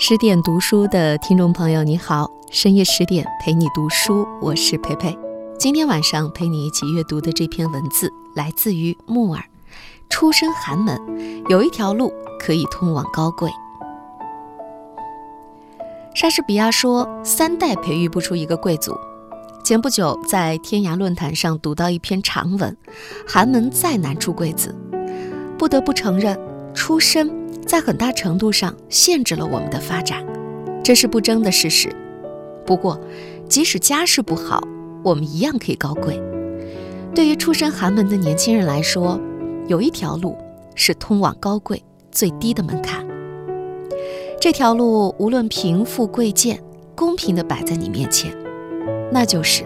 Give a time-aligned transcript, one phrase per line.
[0.00, 5.18] 十点读书的听众朋友，你好，深夜十点陪你读书，我是培培。
[5.58, 9.44] 今天晚上陪你一起阅读的这篇文字来自于木耳。
[10.08, 10.98] 出身寒门，
[11.48, 13.50] 有一条路可以通往高贵。
[16.14, 18.96] 莎士比亚说：“三代培育不出一个贵族。”
[19.62, 22.76] 前不久在天涯论坛上读到一篇长文
[23.28, 24.74] ：“寒门再难出贵子。”
[25.58, 26.38] 不得不承认，
[26.72, 30.24] 出身在很大程度上限制了我们的发展，
[30.82, 31.94] 这是不争的事实。
[32.64, 32.98] 不过，
[33.46, 34.66] 即使家世不好，
[35.04, 36.18] 我们一样可以高贵。
[37.14, 39.20] 对于出身寒门的年轻人来说，
[39.66, 40.34] 有一条路
[40.74, 43.06] 是通往高贵最低的门槛。
[44.40, 46.58] 这条路无论贫富贵贱，
[46.94, 48.34] 公平地摆在你面前，
[49.12, 49.62] 那就是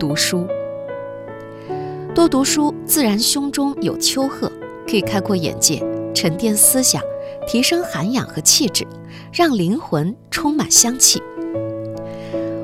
[0.00, 0.48] 读书。
[2.12, 4.50] 多读书，自然胸中有丘壑，
[4.84, 5.80] 可以开阔眼界，
[6.12, 7.00] 沉淀思想，
[7.46, 8.86] 提升涵养和气质，
[9.32, 11.22] 让灵魂充满香气。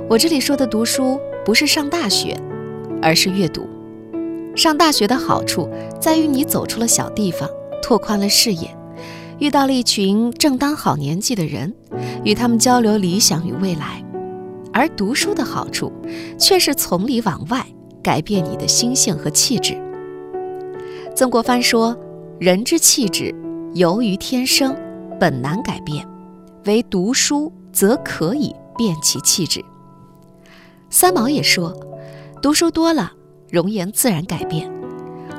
[0.09, 2.37] 我这里说的读书，不是上大学，
[3.03, 3.67] 而是阅读。
[4.55, 5.69] 上大学的好处
[6.01, 7.49] 在于你走出了小地方，
[7.83, 8.75] 拓宽了视野，
[9.39, 11.75] 遇到了一群正当好年纪的人，
[12.25, 14.03] 与他们交流理想与未来；
[14.73, 15.93] 而读书的好处
[16.39, 17.67] 却是从里往外
[18.03, 19.77] 改变你的心性和气质。
[21.15, 21.97] 曾国藩说
[22.39, 23.35] ：“人之气质
[23.77, 24.75] 由于天生，
[25.21, 26.03] 本难改变；
[26.65, 29.63] 唯读书则可以变其气质。”
[30.89, 31.79] 三毛也说
[32.41, 33.13] ：“读书多了。”
[33.53, 34.69] 容颜自然改变，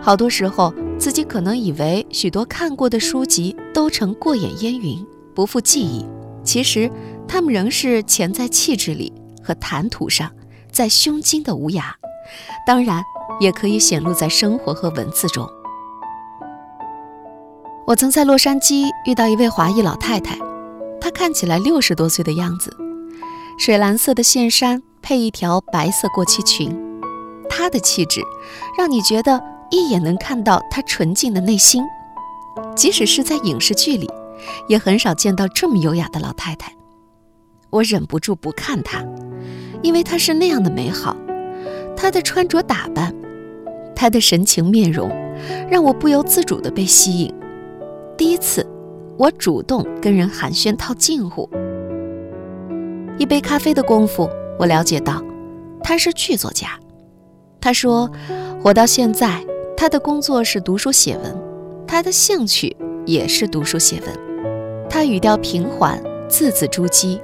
[0.02, 6.06] 好多时候自己可能以为许多看过的书籍都成过眼烟云，不复记忆。
[6.44, 6.90] 其实，
[7.28, 9.12] 他们仍是潜在气质里
[9.44, 10.32] 和谈吐上，
[10.72, 11.92] 在胸襟的无涯。
[12.68, 13.04] 当然，
[13.42, 15.50] 也可以显露在生活和文字中。
[17.88, 20.38] 我曾在洛杉矶遇到一位华裔老太太，
[21.00, 22.76] 她看起来六十多岁的样子，
[23.58, 26.70] 水蓝色的线衫配一条白色过膝裙。
[27.50, 28.22] 她的气质，
[28.78, 29.42] 让你觉得
[29.72, 31.82] 一眼能看到她纯净的内心。
[32.76, 34.10] 即使是在影视剧里，
[34.68, 36.74] 也很少见到这么优雅的老太太。
[37.70, 39.02] 我忍不住不看她，
[39.82, 41.16] 因为她是那样的美好。
[41.96, 43.16] 她的穿着打扮，
[43.96, 45.10] 她的神情面容，
[45.72, 47.34] 让我不由自主地被吸引。
[48.18, 48.66] 第一次，
[49.16, 51.48] 我主动跟人寒暄套近乎。
[53.20, 55.24] 一杯咖啡的功夫，我了解到，
[55.84, 56.70] 他是剧作家。
[57.62, 58.10] 他说
[58.60, 59.46] ：“活到现在，
[59.76, 61.40] 他的工作是读书写文，
[61.86, 62.76] 他的兴趣
[63.06, 64.88] 也是读书写文。
[64.90, 67.22] 他语调平缓，字字珠玑。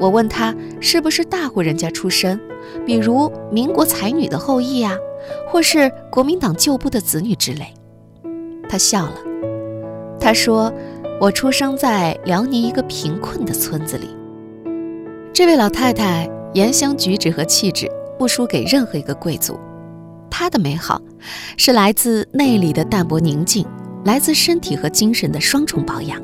[0.00, 2.40] 我问他是不是大户人家出身，
[2.84, 4.96] 比如民国才女的后裔啊，
[5.46, 7.72] 或是国民党旧部的子女之类。
[8.68, 9.14] 他笑了，
[10.20, 10.72] 他说
[11.20, 14.08] ：‘我出生在辽宁一个贫困的村子里。’
[15.32, 19.58] 这位老太太言行举止和气质。”不输给任何一个贵族，
[20.30, 21.00] 她的美好
[21.56, 23.64] 是来自内里的淡泊宁静，
[24.04, 26.20] 来自身体和精神的双重保养。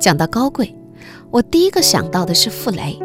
[0.00, 0.74] 讲到高贵，
[1.30, 2.98] 我第一个想到的是傅雷。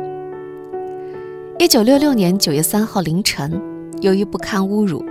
[1.59, 3.61] 一九六六年九月三号凌晨，
[4.01, 5.05] 由于不堪侮辱，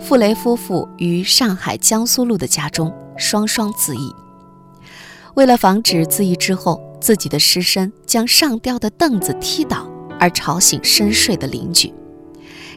[0.00, 4.10] 傅雷夫妇于上海江苏路的家中双双自缢。
[5.34, 11.92] 为了防止自缢之后自己的尸身将上吊的凳子踢倒而吵醒深睡的邻居。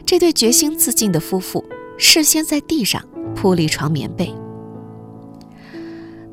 [0.04, 1.64] 这对决心自尽的夫妇
[1.98, 3.02] 事先在地上
[3.34, 4.34] 铺了一床棉被。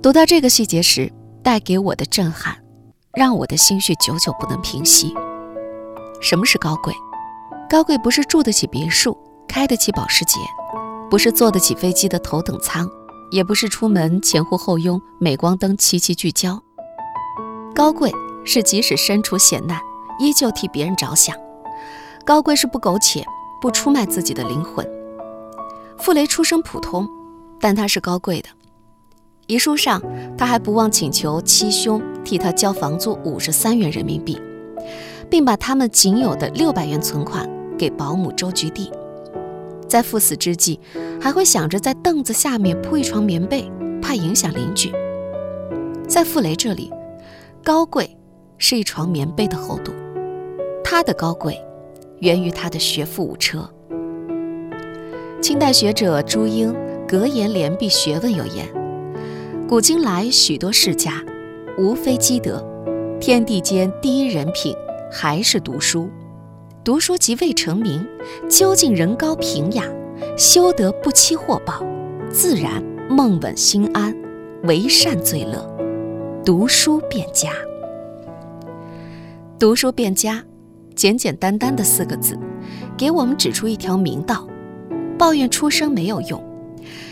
[0.01, 1.11] 读到这个细节时，
[1.41, 2.57] 带给我的震撼，
[3.13, 5.13] 让我的心绪久久不能平息。
[6.21, 6.93] 什么是高贵？
[7.69, 9.17] 高贵不是住得起别墅、
[9.47, 10.37] 开得起保时捷，
[11.09, 12.89] 不是坐得起飞机的头等舱，
[13.33, 16.61] 也不是出门前呼后拥、镁光灯齐齐聚焦。
[17.75, 18.11] 高贵
[18.45, 19.79] 是即使身处险难，
[20.19, 21.35] 依旧替别人着想。
[22.23, 23.25] 高贵是不苟且。
[23.63, 24.85] 不出卖自己的灵魂。
[25.97, 27.07] 傅雷出身普通，
[27.61, 28.49] 但他是高贵的。
[29.47, 30.01] 遗书上，
[30.37, 34.37] 他还不忘请求七兄替他交房租五十三元人民币，
[35.29, 38.91] 并把他们仅有的六百元存款给保姆周菊娣。
[39.93, 40.79] 在赴死之际，
[41.21, 44.91] 还会想着在凳子下面铺一床棉被，怕影响邻居。
[46.07, 46.91] 在傅雷这里，
[47.63, 48.17] 高贵
[48.57, 49.91] 是一床棉被的厚度，
[50.83, 51.55] 他的高贵。
[52.21, 53.69] 源于他的学富五车。
[55.39, 56.73] 清代学者朱英
[57.07, 58.67] 《格言联璧学问》有言
[59.69, 61.21] ：“古今来许多世家，
[61.77, 62.65] 无非积德。
[63.21, 64.75] 天地间第一人品，
[65.11, 66.09] 还是读书。
[66.83, 68.05] 读书即未成名，
[68.49, 69.85] 究竟人高平雅，
[70.37, 71.81] 修得不期祸报，
[72.29, 74.13] 自然梦稳心安，
[74.63, 75.65] 为善最乐。
[76.43, 77.51] 读书变家。
[79.57, 80.43] 读书变家，
[80.93, 82.37] 简简单单的四个字，
[82.97, 84.45] 给我们指出一条明道：
[85.17, 86.43] 抱怨出生没有用，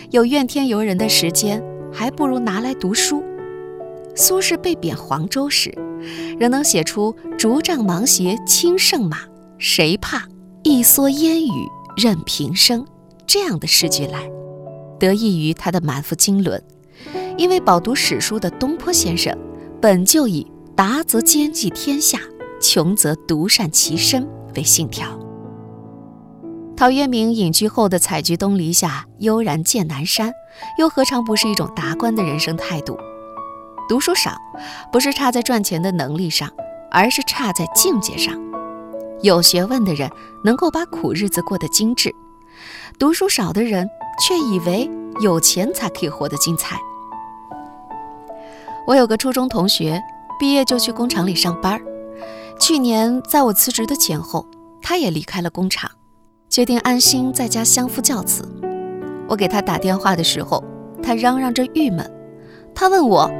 [0.09, 1.63] 有怨天尤人的时间，
[1.94, 3.24] 还不如拿来读书。
[4.15, 5.74] 苏轼被贬黄州时，
[6.38, 9.19] 仍能写出“竹杖芒鞋轻胜马，
[9.63, 10.23] 谁怕？
[10.63, 12.83] 一蓑烟雨任平生”
[13.27, 14.27] 这样的诗句来，
[14.99, 16.59] 得益于他的满腹经纶。
[17.37, 19.37] 因为饱读史书的东坡先生，
[19.79, 22.17] 本就以“达则兼济天下，
[22.59, 24.27] 穷则独善其身”
[24.57, 25.07] 为信条。
[26.75, 30.33] 陶渊明隐居后的采菊东篱下，悠然见南山，
[30.79, 32.97] 又何尝不是一种达观的人生态度？
[33.87, 34.35] 读书少，
[34.91, 36.49] 不是差在赚钱的能力上，
[36.89, 38.35] 而是差在境界上。
[39.21, 40.09] 有学问的人
[40.44, 42.13] 能够把苦日子过得精致，
[42.97, 43.88] 读书少的人
[44.19, 44.89] 却以为
[45.21, 46.75] 有钱才可以活得精彩。
[48.88, 50.01] 我有个初中同学，
[50.39, 51.79] 毕业就去工厂里上班。
[52.59, 54.45] 去年在我辞职的前后，
[54.81, 55.89] 他也离开了工厂，
[56.50, 58.44] 决定安心在家相夫教子。
[59.27, 60.63] 我给他打电话的时候，
[61.03, 62.12] 他嚷嚷着郁闷。
[62.74, 63.31] 他问我：“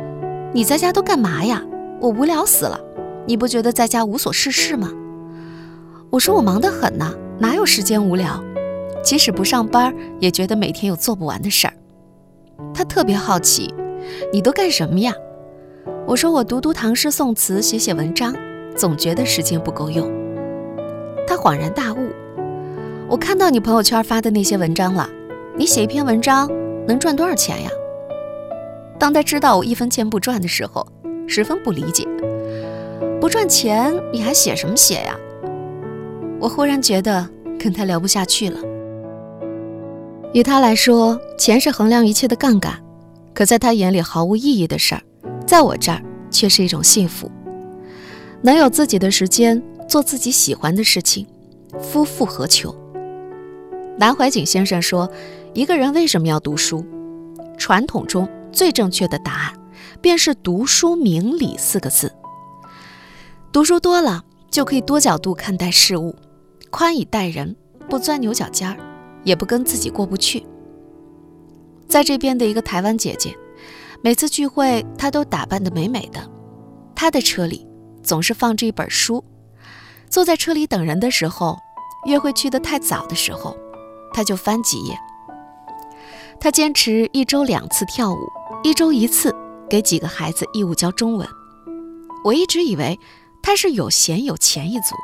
[0.54, 1.64] 你在家都干嘛呀？
[2.00, 2.80] 我无聊死了。
[3.26, 4.92] 你不觉得在家无所事事吗？”
[6.12, 7.10] 我说：“我忙得很呢，
[7.40, 8.44] 哪有时间无聊？
[9.02, 11.74] 即使不上班，也觉得每天有做不完的事儿。”
[12.76, 13.74] 他特别好奇
[14.34, 15.14] ：“你都干什么呀？”
[16.06, 18.36] 我说我读读唐诗宋词，写写文章，
[18.76, 20.12] 总觉得时间不够用。
[21.26, 22.10] 他恍然大悟，
[23.08, 25.10] 我看到你朋友圈发的那些文章了，
[25.56, 26.52] 你写一篇文章
[26.86, 27.70] 能赚多少钱呀？
[29.00, 30.86] 当他知道我一分钱不赚的时候，
[31.26, 32.06] 十分不理解，
[33.22, 35.18] 不赚钱你还写什么写呀？
[36.42, 37.30] 我忽然觉得
[37.60, 38.60] 跟他聊不下去了。
[40.34, 42.74] 以他来说，钱是衡量一切的杠杆，
[43.32, 45.02] 可在他眼里毫无意义的事儿。
[45.46, 46.02] 在我这儿
[46.32, 47.30] 却是一种幸福，
[48.42, 51.28] 能有自己的时间做自己喜欢的事情，
[51.80, 52.76] 夫复何求？
[53.98, 55.08] 南怀瑾先生说
[55.54, 56.84] ：“一个人为什么要读书？
[57.56, 59.54] 传统中最正确的答案，
[60.02, 62.12] 便是‘读书明理’四个字。
[63.52, 66.16] 读书多了，就可以多角度看待事物，
[66.72, 67.56] 宽以待人，
[67.88, 68.78] 不钻牛角尖儿，
[69.24, 70.44] 也不跟自己过不去。”
[71.88, 73.38] 在这边的一个台湾姐姐。
[74.04, 76.28] 每次聚会，她都打扮得美美的。
[76.96, 77.68] 她的车里
[78.02, 79.24] 总是放着一本书。
[80.10, 81.56] 坐在车里等人的时候，
[82.08, 83.56] 约会去得太早的时候，
[84.12, 84.98] 她就翻几页。
[86.40, 88.18] 她坚持一周两次跳舞，
[88.64, 89.36] 一周一次
[89.70, 91.28] 给几个孩子义务教中文。
[92.24, 93.00] 我一直以为
[93.44, 94.96] 她是有闲有钱一族。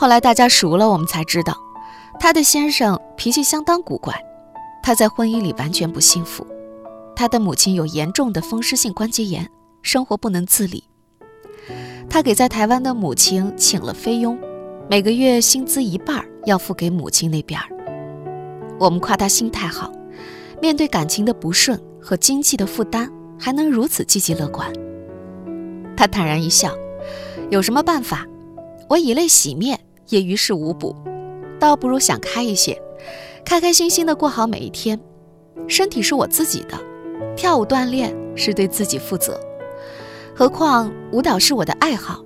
[0.00, 1.54] 后来大家熟了，我们才知道，
[2.18, 4.14] 她的先生脾气相当古怪，
[4.82, 6.46] 她在婚姻里完全不幸福。
[7.14, 9.46] 他的母亲有严重的风湿性关节炎，
[9.82, 10.84] 生活不能自理。
[12.08, 14.38] 他给在台湾的母亲请了菲佣，
[14.88, 17.60] 每个月薪资一半要付给母亲那边。
[18.78, 19.92] 我们夸他心态好，
[20.62, 24.72] 面对感情的不顺和经济的负担，还能如此积极乐观。
[25.94, 26.74] 他坦然一笑
[27.52, 28.26] ：“有什么办法？
[28.88, 29.78] 我以泪洗面
[30.10, 30.94] 也于事无补，
[31.58, 32.80] 倒不如想开一些，
[33.44, 35.00] 开开心心的过好每一天。
[35.66, 36.78] 身体是我自己的。”
[37.36, 39.40] 跳舞锻炼是对自己负责，
[40.34, 42.22] 何况舞蹈是我的爱好，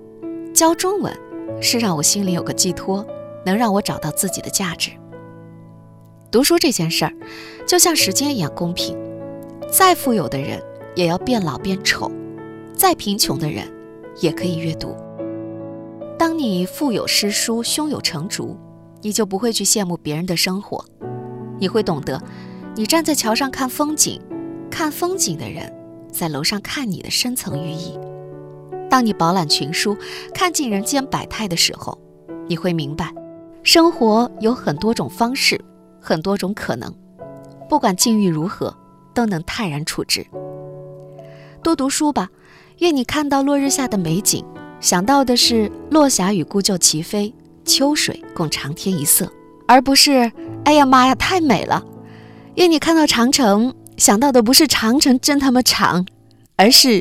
[0.52, 1.12] 教中文
[1.60, 3.06] 是让我心里有个寄托，
[3.44, 4.90] 能让我找到自己的价值。
[6.32, 7.12] 读书这件事儿，
[7.66, 8.98] 就像时间一样公平，
[9.70, 10.60] 再富有的人
[10.96, 12.10] 也要变老变丑，
[12.72, 13.70] 再贫穷的人
[14.20, 14.96] 也可以阅读。
[16.18, 18.56] 当你腹有诗书，胸有成竹，
[19.02, 20.84] 你就不会去羡慕别人的生活，
[21.58, 22.22] 你会懂得，
[22.76, 24.20] 你站在桥上看风景。
[24.70, 25.72] 看风景的人，
[26.10, 27.96] 在楼上看你的深层寓意。
[28.90, 29.96] 当你饱览群书，
[30.34, 31.96] 看尽人间百态的时候，
[32.48, 33.12] 你会明白，
[33.62, 35.60] 生活有很多种方式，
[36.00, 36.92] 很多种可能。
[37.68, 38.76] 不管境遇如何，
[39.14, 40.26] 都能泰然处之。
[41.62, 42.30] 多读书吧，
[42.78, 44.44] 愿你看到落日下的美景，
[44.80, 49.32] 想到的是落霞与孤鹫齐飞，秋水共长天一色，
[49.66, 50.30] 而不是
[50.64, 51.82] 哎呀妈呀太美了。
[52.56, 53.74] 愿你看到长城。
[53.96, 56.04] 想到的不是长城真他妈长，
[56.56, 57.00] 而是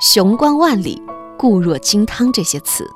[0.00, 0.98] 雄关万里，
[1.36, 2.88] 固若金汤这些词。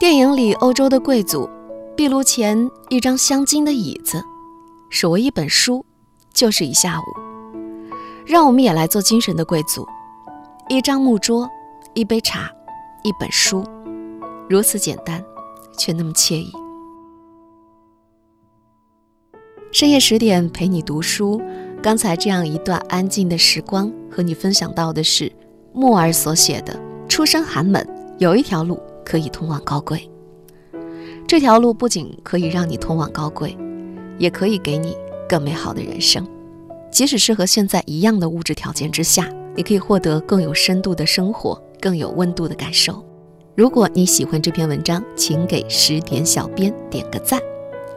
[0.00, 1.48] 电影里，欧洲的贵族
[1.96, 4.20] 壁炉前一张镶金的椅子，
[4.90, 5.86] 手握一本书，
[6.34, 7.04] 就是一下午。
[8.26, 9.86] 让我们也来做精神的贵族，
[10.70, 11.48] 一张木桌，
[11.94, 12.50] 一杯茶，
[13.02, 13.64] 一本书，
[14.50, 15.24] 如此简单，
[15.78, 16.52] 却那么惬意。
[19.72, 21.40] 深夜十点陪你读书，
[21.82, 25.32] 刚才这样一段安静的时光，和你分享到的是
[25.72, 27.86] 木儿所写的：“出身寒门，
[28.18, 30.10] 有一条路可以通往高贵。
[31.26, 33.56] 这条路不仅可以让你通往高贵，
[34.18, 34.94] 也可以给你
[35.26, 36.28] 更美好的人生。
[36.90, 43.04] 即使是和现在一样的物质条件之下，你可以获得更有深度的生活，更有温度的感受。
[43.56, 47.40] 如果你喜欢这篇文章，请给十点小编点个赞。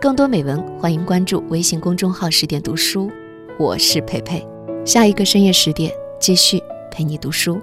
[0.02, 3.12] 更多美文，欢迎关注微信公众号“十点读书”。
[3.60, 4.44] 我是佩佩，
[4.84, 7.62] 下一个深夜十点继续陪你读书。